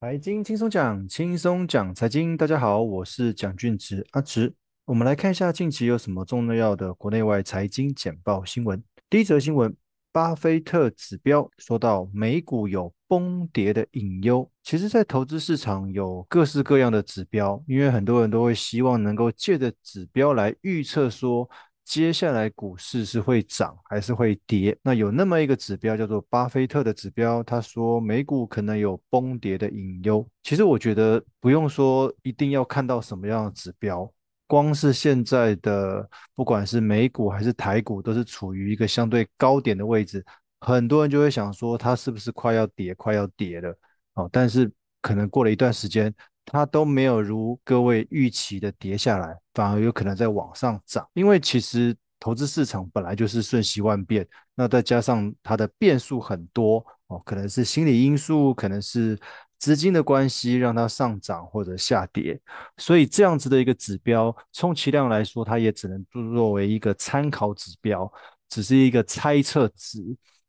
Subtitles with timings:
[0.00, 2.36] 财经轻松讲，轻松讲财经。
[2.36, 4.54] 大家好，我是蒋俊植阿植。
[4.84, 8.80] 我们来看一下近期有什么重要的国内外财经简报新闻。
[9.10, 9.74] 第一则新闻，
[10.12, 14.48] 巴菲特指标说到美股有崩跌的隐忧。
[14.62, 21.50] 其实，在投资市场有各式各样的指标，因为很多人都会希望能够借着指标来预测说。
[21.88, 24.76] 接下来股市是会涨还是会跌？
[24.82, 30.28] 那有那么一个指标叫做巴菲特的指标，他说美股可能有崩跌的隐忧。
[30.42, 34.06] 其实我觉得不用说一定要看到什么样的指标，
[34.46, 40.22] 光是现在的不管是美股还是台股，都是处于一个相对高点的位置，
[40.60, 43.74] 很多人就会想说它是不是快要跌，快要跌了？
[44.12, 44.70] 哦，但是
[45.00, 46.14] 可能过了一段时间。
[46.50, 51.08] 它都没有如各位预期的跌下来，反而有可能在往上涨。
[51.12, 59.18] 因为其实投资市场本来就是瞬息万变，那再加上它的变数很多哦，可能是心理因素，可能是
[59.58, 62.40] 资金的关系让它上涨或者下跌。
[62.76, 68.10] 所以这样子的一个指标，充其量来说，它也只能作为一个参考指标，
[68.48, 70.02] 只是一个猜测值。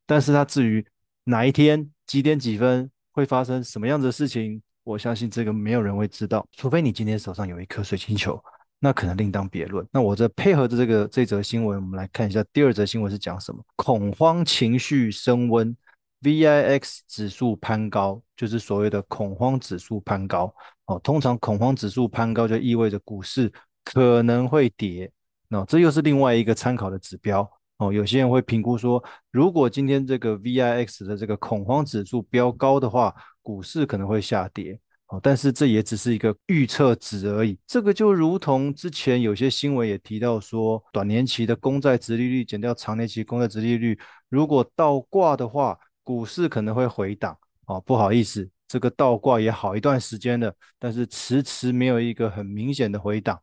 [0.06, 0.86] 但是它至于
[1.26, 8.44] 哪一天几点几分会发生什么样子的事情，我相信这个没有人会知道，除非你今天手上有一颗水晶球，
[8.80, 9.88] 那可能另当别论。
[9.92, 13.64] 那我这配合着这个这则新闻，我们来看一下第二则新闻是讲什么？
[13.76, 15.78] 恐慌情绪升温
[16.24, 20.52] ，VIX 指数攀高，就是所谓的恐慌指数攀高。
[20.86, 23.52] 哦，通常恐慌指数攀高就意味着股市
[23.84, 25.12] 可能会跌。
[25.48, 27.48] 那这又是另外一个参考的指标。
[27.80, 34.78] 哦，有些人会评估说，如果今天这个 VIX 的这个恐慌指数飙高的话，股市可能会下跌，
[35.08, 37.58] 哦，但是这也只是一个预测值而已。
[37.66, 47.38] 这个就如同之前有些新闻也提到说，短年期的公债殖利率减掉长年期公债殖利率，如果倒挂的话，股市可能会回档。
[47.66, 53.40] 哦，不好意思，这个倒挂也好一段时间了，但是迟迟没有一个很明显的回档。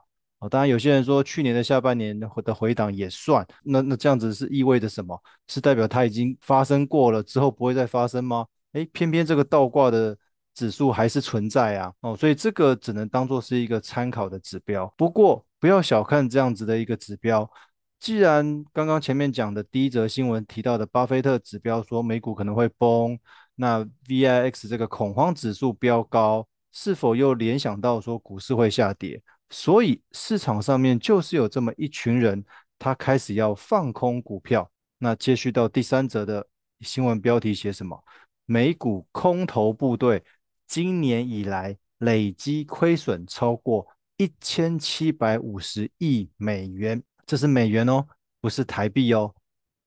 [0.48, 5.20] 当然有些人说去年的下半年的回档也算，那那这样子是意味着什么？
[5.48, 8.46] 是代表它已经发生过了，之后不会再发生吗？
[8.72, 10.16] 诶，偏偏这个倒挂的
[10.54, 14.92] 指数还是存在啊，哦，所以这个只能当做是一个参考的指标。
[14.96, 17.50] 不过不要小看这样子的一个指标，
[17.98, 23.18] 既然刚刚前面讲的第一则新闻提到的巴菲特指标说美股可能会崩，
[23.54, 29.22] 那 VIX 这个恐慌指数飙高，是否又联想到说股市会下跌？
[29.50, 32.44] 所以市场上面就是有这么一群人，
[32.78, 34.70] 他开始要放空股票。
[34.98, 36.46] 那接续到第三则的
[36.80, 38.02] 新闻标题写什么？
[38.44, 40.24] 美股空头部队
[40.66, 43.86] 今年以来累积亏损超过
[44.16, 48.06] 一千七百五十亿美元，这是美元哦，
[48.40, 49.34] 不是台币哦，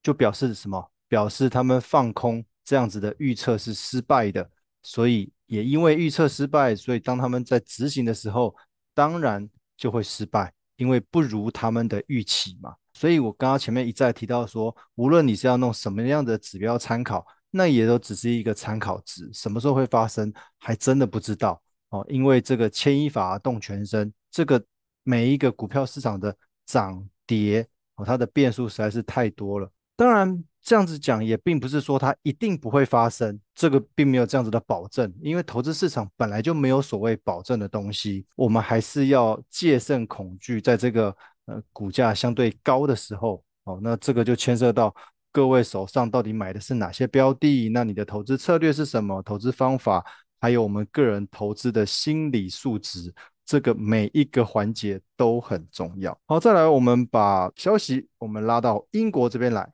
[0.03, 0.92] 就表示什么？
[1.08, 4.48] 表示他们放空这样子的预测是失败的，
[4.84, 8.56] 所以也因为预测失败，所以当他们在执行的时候，
[9.00, 12.76] 当然就会失败，因为不如他们的预期嘛。
[12.94, 17.26] 所以我刚刚前面一再提到说，无论你是要弄什么样的指标参考。
[17.52, 21.60] 那也都只是一个参考值，什么时候会发生，还真的不知道
[21.92, 22.06] 哦。
[22.10, 24.62] 因为这个牵一发而动全身，这个
[25.04, 26.36] 每一个股票市场的
[26.66, 29.72] 涨跌哦，它的变数实在是太多了。
[30.00, 35.14] 当然，这样子讲也并不是说它一定不会发生，这个并没有这样子的保证。
[35.22, 41.14] 因为投资市场本来就没有所谓保证的东西，我们还是要戒慎恐惧，在这个
[41.48, 44.96] 呃股价相对高的时候哦，那这个就牵涉到。
[45.32, 47.70] 各位手上到底买的是哪些标的？
[47.70, 49.22] 那你的投资策略是什么？
[49.22, 50.04] 投资方法，
[50.40, 53.14] 还有我们个人投资的心理素质，
[53.46, 56.18] 这个每一个环节都很重要。
[56.26, 59.72] 好，再来，我们把消息我们拉到英国这边来。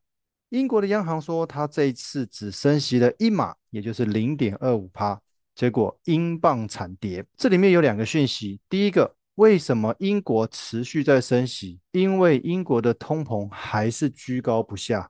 [0.55, 5.19] 英国的央行说，它这一次只升息了一码，也就是零点二五趴，
[5.53, 7.25] 结果英镑惨跌。
[7.35, 11.77] 这里面有两个讯息，第一个，为什么英国持续在升息？
[11.91, 15.09] 因为英国的通膨还是居高不下。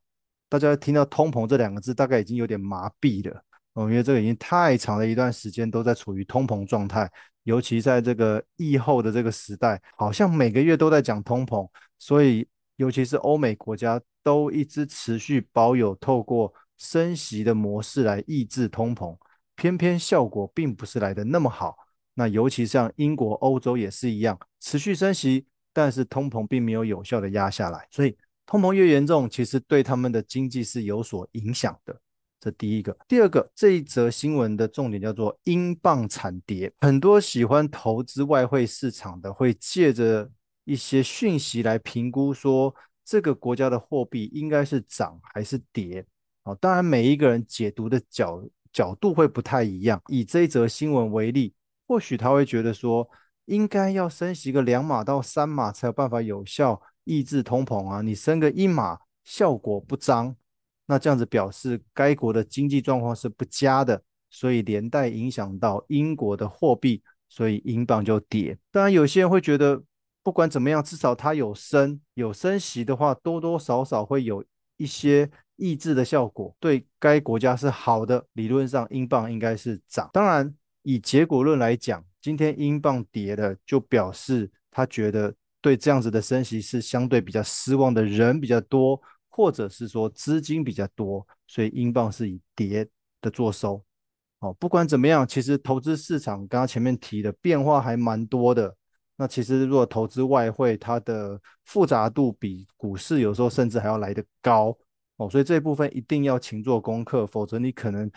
[0.50, 3.39] 大家听到“通膨”这两个字，大概已经有点麻痹了
[3.73, 7.07] 哦，因为这个已经太长的一段时间都在处于通膨状态，
[7.43, 19.17] 尤其在这个疫后的这个时代，好像每个月都在讲通膨，所以尤其是欧美国家都一直持续保有透过升息的模式来抑制通膨，
[19.55, 21.77] 偏偏效果并不是来得那么好。
[22.13, 28.16] 那尤其像英国、欧洲也是一样，持续升息，但是通膨并没有有效的压下来，所以。
[28.47, 31.99] 通膨越严重，其实对他们的经济是有所影响的。
[32.39, 36.72] 这第一个，第二个，这一则新闻的重点叫做英镑惨跌。
[36.81, 40.29] 很多喜欢投资外汇市场的，会借着
[40.66, 46.06] 一些讯息来评估说，这个国家的货币应该是涨还是跌。
[46.44, 50.02] 哦，当然每一个人解读的角角度会不太一样。
[50.08, 51.53] 以这一则新闻为例，
[51.88, 53.08] 或许他会觉得说，
[53.46, 60.35] 应该要升息个两码到三码才有办法有效抑制通膨啊，你升个一码效果不彰，
[60.88, 68.58] 那这样子表示该国的经济状况是不佳的，所以连带影响到英国的货币，所以英镑就跌。
[68.72, 69.84] 当然，有些人会觉得。
[70.25, 74.43] 不管怎么样，至少它有升有升息的话，多多少少会有
[74.77, 78.25] 一些抑制的效果，对该国家是好的。
[78.33, 80.09] 理论上，英镑应该是涨。
[80.11, 80.51] 当然，
[80.81, 85.31] 以结果论来讲，今天英镑跌了，就表示他觉得
[85.61, 88.99] 对这样子的升息是相对比较失望的人比较多，
[89.29, 92.87] 或者是说资金比较多，所以英镑是以跌
[93.22, 93.79] 的做收。
[94.39, 98.75] 哦，不管怎么样，其实投资市场刚刚前面提的变化还蛮多的。
[99.17, 104.78] 那其实，如果投资外汇，它的复杂度比股市有时候甚至还要来得高
[105.16, 108.12] 哦，所以这一部分一定要勤做功课，否则你可能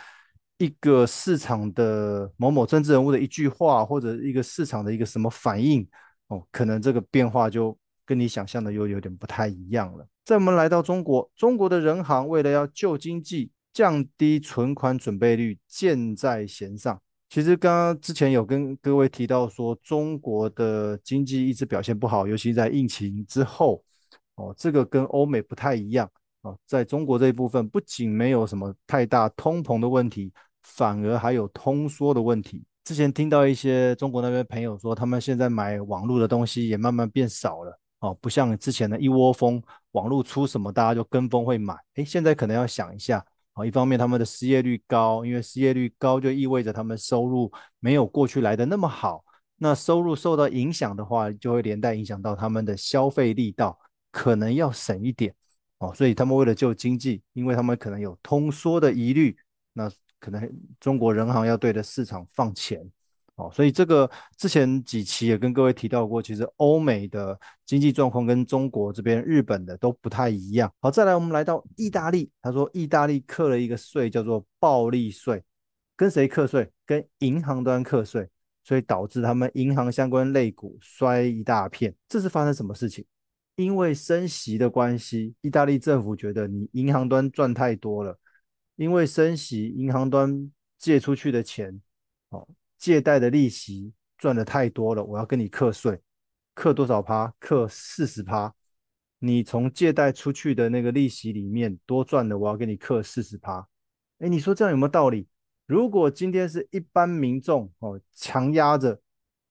[0.57, 5.87] 一个市场的某某政治人物的一句话，或者一个市场的一个什么反应
[6.27, 10.05] 哦，可能这个变化就跟你想象的又有点不太一样了。
[10.25, 17.01] 在我们来到中国，中国的人行为了要救经济，降低存款准备率，箭在弦上。
[17.31, 23.83] 其实刚刚之前有跟各位提到说，中国的经济一直表现不好，尤其在疫情之后，
[24.37, 26.11] 哦，这个跟欧美不太一样
[26.41, 30.33] 哦，在中国这一部分，不仅没有什么太大通膨的问题，
[30.63, 32.65] 反而还有通缩的问题。
[32.83, 43.23] 之前听到一些中国那边朋友说，他们现在买网络的东西也慢慢变少了哦，不像之前的一窝蜂，网络出什么大家就跟风会买，诶，现在可能要想一下。
[43.65, 49.25] 一方面他们的失业率高，因为失业率高就意味着他们收入没有过去来的那么好。
[49.57, 53.79] 那收入受到影响的话，就会连带影响到他们的消费力道，
[54.13, 55.35] 可能要省一点
[55.79, 55.93] 哦。
[55.95, 59.37] 所以他们为了救经济，因为他们可能有通缩的疑虑，
[59.73, 59.91] 那
[60.21, 62.89] 可能中国人行要对着市场放钱。
[63.39, 70.73] 哦，所以这个之前几期也跟各位提到过，其实欧美的经济状况跟中国这边、日本的都不太一样。
[70.81, 75.45] 好，再来我们来到意大利，他说意大利课了一个税叫做暴利税，
[75.95, 76.69] 跟谁课税？
[76.85, 78.29] 跟银行端课税，
[78.65, 81.95] 所以导致他们银行相关类股摔一大片。
[82.09, 83.05] 这是发生什么事情？
[83.55, 88.19] 因为升息的关系，意大利政府觉得你银行端赚太多了，
[88.75, 91.81] 因为升息，银行端借出去的钱，
[92.31, 92.49] 哦。
[92.79, 96.01] 借贷的利息赚得太多了，我要跟你课税，
[96.55, 97.35] 课多少趴？
[97.41, 98.55] 课四十趴。
[99.19, 103.67] 你从借贷出去的那个利息里面多赚的，我要给你课四十趴。
[104.21, 105.27] 哎，你说这样有没有道理？
[105.67, 108.95] 如果今天是一般民众哦，强压着，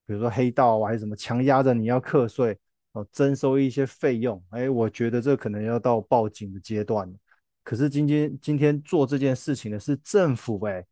[0.05, 2.57] 比如说黑道啊还是什么，强压着你要课税
[2.93, 7.13] 哦，征收一些费用，哎，我觉得这可能要到报警的阶段。
[7.63, 10.85] 可是今天今天做这件事情的是政府，哎。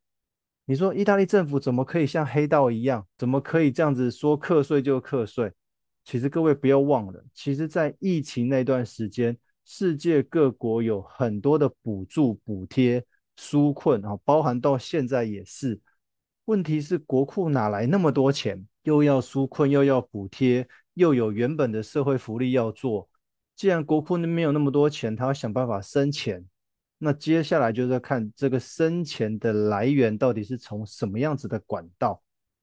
[0.66, 3.06] 你说意大利政府怎么可以像黑道一样？
[3.18, 5.52] 怎么可以这样子说课税就课税？
[6.04, 13.04] 其实各位不要忘了，其实，在疫情那段时间，世界各国有很多的补助、补贴、
[13.38, 15.80] 纾困啊，包含到现在也是。
[16.46, 18.68] 问题是国库哪来那么多钱？
[18.84, 23.10] 又要纾困，又要补贴，又有原本的社会福利要做。
[23.56, 26.46] 既然国库那没有那么多钱，他要想办法生钱。
[27.06, 32.20] 那接下来就是要看这个生钱的来源到底是从什么样子的管道。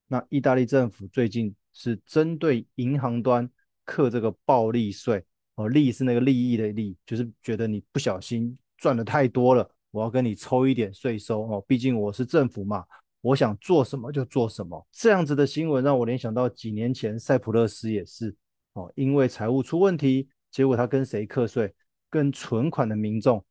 [0.08, 3.48] 那意大利政府最近是针对银行端
[3.84, 5.24] 课这个暴利税，
[5.54, 12.84] 哦，利是那个利益的利，就是觉得你不小心赚的太多了，我要跟你抽一点税收哦，毕竟我是政府嘛，
[13.20, 14.84] 我想做什么就做什么。
[14.90, 18.34] 这样子的新闻让我联想到几年前塞浦路斯也是
[18.72, 21.72] 哦，因为财务出问题，结果他跟谁课税？
[22.10, 23.42] 跟存款的民众。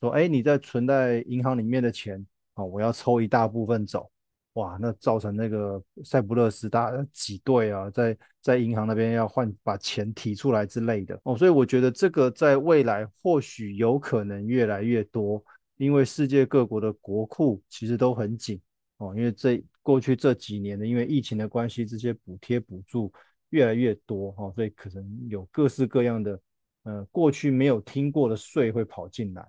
[0.00, 2.24] 说，哎，你在存在银行里面的钱，
[2.54, 4.10] 哦，我要抽一大部分走，
[4.54, 15.42] 哇，那造成那个塞浦路斯大挤兑啊，在在银行那边要换把钱提出来之类的，哦，所以我觉得这个在未来或许有可能越来越多，
[15.76, 18.60] 因为世界各国的国库其实都很紧，
[18.98, 23.12] 哦，因为这过去这几年的因为疫情的关系，这些补贴补助
[23.50, 26.40] 越来越多，哦，所以可能有各式各样的，
[26.84, 29.46] 呃，过去没有听过的税会跑进来。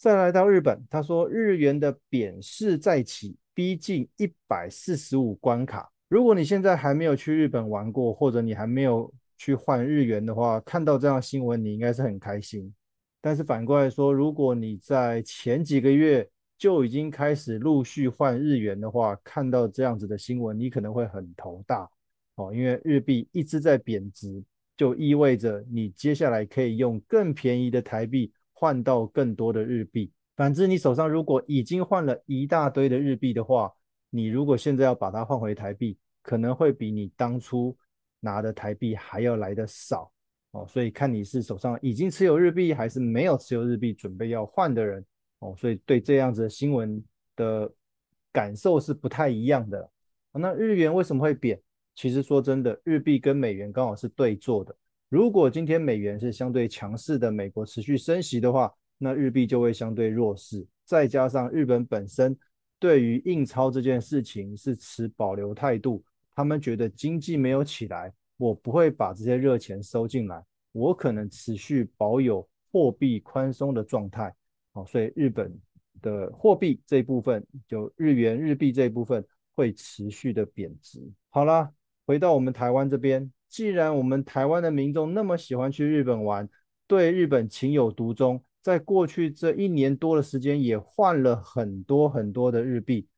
[0.00, 5.92] 再来到日本，他说日元的贬势再起，逼近一百四十五关卡。
[6.08, 12.72] 如果你现在还没有去日本玩过，或者你还没有去换日元的话，看到这样新闻，你应该是很开心。
[13.20, 16.26] 但是反过来说，如果你在前几个月
[16.56, 21.86] 就已经开始陆续换日元的话，看到这样子的新闻，你可能会很头大
[22.36, 24.42] 哦，因为日币一直在贬值，
[24.78, 28.32] 就意味着你接下来可以用更便宜的台币。
[28.60, 33.72] 换到更多的日币，反之，你手上如果已经换了一大堆的日币的话，
[34.10, 37.74] 你如果现在要把它换回台币，可能会比你当初
[38.20, 40.12] 拿的台币还要来得少
[40.50, 40.66] 哦。
[40.68, 45.02] 所以看你是手上已经持有日币，还是没有持有日币准备要换的人
[45.38, 45.54] 哦。
[45.56, 47.02] 所以对这样子的新闻
[47.36, 47.72] 的
[48.30, 49.90] 感受是不太一样的。
[50.32, 51.58] 那日元为什么会贬？
[51.94, 54.76] 其实说真的，日币跟美元刚好是对做的。
[55.10, 60.64] 如果今天美元是相对强势的，美国持续升息的话，那日币就会相对弱势。
[60.84, 62.38] 再加上日本本身
[62.78, 70.40] 对于印钞这件事情是持保留态度，他们觉得经济没有起来，我不会把这些热钱收进来，
[70.70, 74.32] 我可能持续保有货币宽松的状态。
[74.72, 75.52] 好，所以日本
[76.00, 79.26] 的货币这一部分，就日元、日币这一部分
[79.56, 81.00] 会持续的贬值。
[81.30, 81.68] 好啦。
[82.06, 86.48] 回到我们台湾这边，既然我们台湾的民众那么喜欢去日本玩，
[86.86, 93.08] 对日本情有独钟，在过去这一年多的时间也换了很多很多的日币，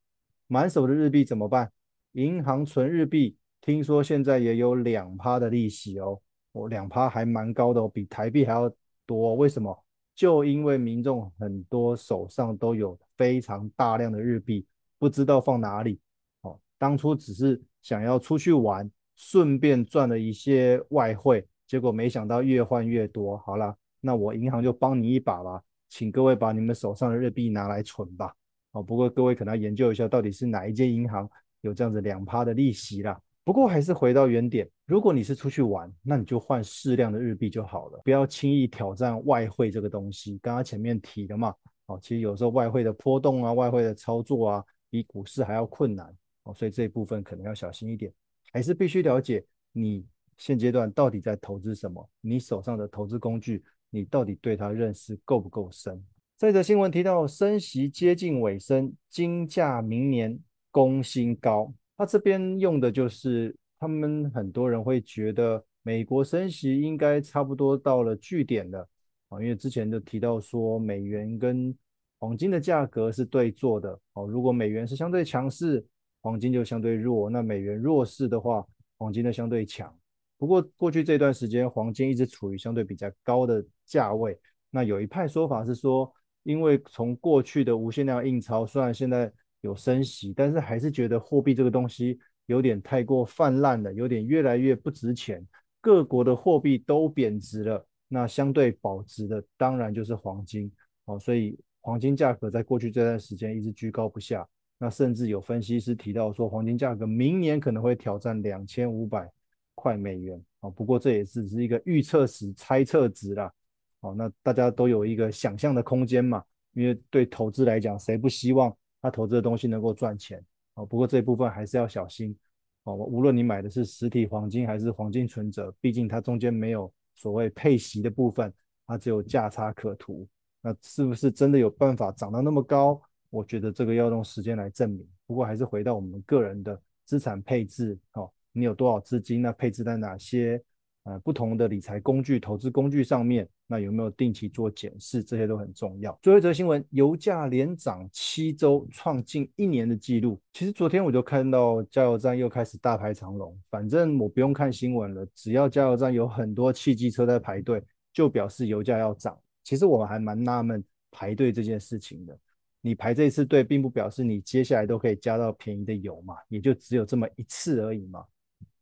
[0.47, 1.71] 满手的日币怎么办？
[2.13, 6.19] 银行存日币，听说现在也有两趴的利息哦，
[6.53, 8.73] 我两趴还蛮高的哦，比台币还要
[9.05, 9.35] 多。
[9.35, 9.85] 为什么？
[10.15, 14.65] 就因为民众很多手上都有非常大量的日币，
[14.99, 16.01] 不知道放哪里。
[16.41, 17.63] 哦，当初只是。
[17.83, 18.89] 想要出去玩，
[19.25, 23.39] 顺便赚了一些外汇，结果没想到越换越多。
[23.39, 28.35] 好了，那我银行就帮你一把吧，请各位把你们手上的日币拿来存吧。
[28.73, 33.17] 哦，不过各位可能要研究一下，到底是哪一间银行有这样子两趴的利息啦。
[33.45, 40.37] 不过还是回到原点，如果你是出去玩，那你就换适量的日币就好了，不要轻易挑战外汇这个东西。
[40.43, 41.55] 刚刚前面提的嘛，
[41.87, 46.13] 哦，其实有时候外汇的波动啊，外汇的操作啊，比股市还要困难。
[46.43, 48.13] 哦，所以这一部分可能要小心一点，
[48.53, 50.05] 还是必须了解你
[50.37, 56.05] 现阶段到底在投资什么，你手上的投资工具，你到底对它认识够不够深？
[56.37, 60.39] 这则新闻提到升息接近尾声，金价明年
[60.71, 61.73] 攻新高。
[61.97, 68.89] 它这边用的就是他们很多人会觉得美国升息应该差不多到了据点了
[69.29, 71.75] 啊，因为之前就提到说美元跟
[72.19, 75.87] 黄金的价格是对做的哦，如果美元是相对强势。
[76.23, 79.95] 黄金就相对弱，那美元弱势的话，黄金呢相对强。
[80.39, 84.39] 不过过去这段时间，黄金一直处于相对比较高的价位。
[84.71, 86.11] 那有一派说法是说，
[86.45, 95.47] 因为从过去的无限量印钞，虽然现在有升息，但是还是觉得货币这个东西有点太过泛滥了，有点越来越不值钱。
[95.81, 100.71] 各国的货币都贬值了，那相对保值的当然就是黄金。
[101.05, 104.49] 哦，所以黄金价格在过去这段时间一直居高不下。
[104.83, 109.31] 那甚至有分析师提到说，黄金价格明年可能会挑战两千五百
[109.77, 110.69] 块美元啊。
[110.69, 113.53] 不过这也只是一个预测值、猜测值啦。
[114.01, 116.43] 哦，那大家都有一个想象的空间嘛。
[116.73, 120.45] 因为对投资来讲，谁不希望他投资的东西能够赚钱？
[120.75, 122.37] 哦，不过这一部分还是要小心
[122.83, 122.97] 哦。
[122.97, 128.53] 无论你买的是实体黄金还是黄金存折，毕竟它中间没有所谓配息的部分，
[128.85, 130.27] 它只有价差可图。
[130.61, 133.01] 那是不是真的有办法涨到那么高？
[133.33, 139.41] 我觉得这个要用时间来证明，不过还是回到我们个人的资产配置，哦，你有多少资金？
[139.41, 140.63] 那配置在哪些
[141.05, 143.49] 呃不同的理财工具、投资工具上面？
[143.67, 145.25] 那有没有定期做检视？
[145.25, 146.19] 这些都很重要。
[146.21, 150.39] 最后一则新闻，油价连涨七周，创近一年的记录。
[150.53, 159.39] 其实昨天我就看到加油站又开始大排长龙，反正我不用看新闻了，只要加油站有很多汽机车在排队，就表示油价要涨。
[159.65, 162.39] 其实我还蛮纳闷排队这件事情的。
[162.85, 168.25] 你排这一次队，并不表示你接下来都可以加到便宜的油嘛，也就只有这么一次而已嘛。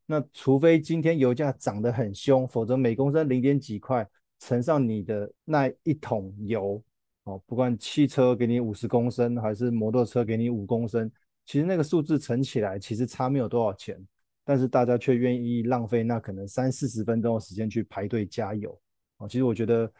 [0.06, 6.82] 那除非今天油价涨得很凶，否则每公升零点几块乘上你的那一桶油，
[7.24, 11.12] 哦，不管汽车给你五十公升，还是摩托车给你五公升，
[11.44, 14.02] 其实那个数字乘起来其实差没有多少钱，
[14.46, 18.80] 但是大家却愿意浪费那可能三四十分钟的时间去排队加油。
[19.18, 19.92] 哦，其实我觉得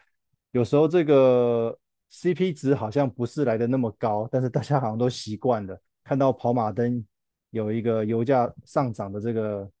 [0.53, 1.77] 有时候这个。
[2.11, 7.03] CP 值好像不是来的那么高，但是大家好像都习惯了，看到跑马灯
[7.51, 9.71] 有一个油价上涨的这个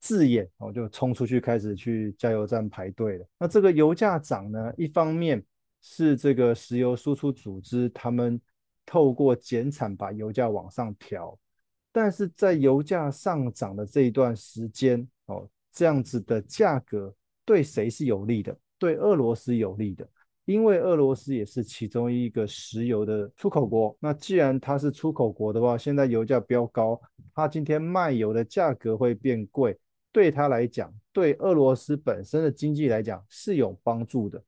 [0.00, 3.26] 字眼，我就冲出去开始去加油站排队了。
[3.38, 5.44] 那这个油价涨呢，一方面
[5.82, 8.40] 是这个石油输出组织他们
[8.86, 11.38] 透过减产把油价往上调，
[11.92, 17.14] 但是在油价上涨的这一段时间，哦，这样子的价格
[17.44, 18.56] 对谁是有利的？
[18.78, 20.08] 对俄罗斯有利的。
[20.46, 27.00] 因为俄罗斯也是其中一个石油的出口国，那既然它是出口国的话，现在油价飙高，
[27.34, 29.76] 它今天卖油的价格会变贵，
[30.12, 34.40] 对它来讲，对俄罗斯本身的经济来讲是有帮助的，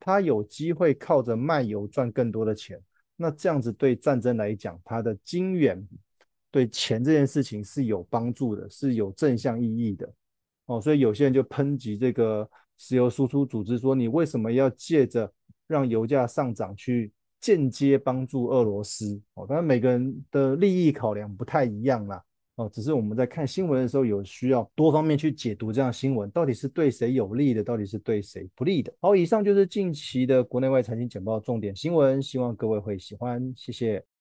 [0.00, 2.80] 它有机会靠着卖油赚更多的钱，
[3.16, 5.86] 那这样子对战争来讲，它的金援
[6.50, 10.12] 对钱这件事情是有帮助的，是有正向意义的。
[10.66, 15.32] 哦，所以有些人就抨击这个石油输出组织说，你为什么要借着
[15.66, 19.20] 让油价上涨去间接帮助俄罗斯？
[19.34, 22.22] 哦，当然每个人的利益考量不太一样啦。
[22.56, 28.94] 哦，只是我们在看新闻的时候，有需要多方面去解读这样新闻，到底是对谁有利的，到底是对谁不利的。
[29.00, 34.13] 好，以上就是近期的国内外财经简报重点新闻，希望各位会喜欢，谢谢。